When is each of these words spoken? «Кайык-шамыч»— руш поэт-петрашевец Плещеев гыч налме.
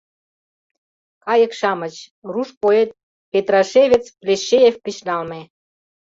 «Кайык-шамыч»— 1.25 1.95
руш 2.33 2.49
поэт-петрашевец 2.61 4.05
Плещеев 4.21 4.75
гыч 4.85 4.97
налме. 5.07 5.41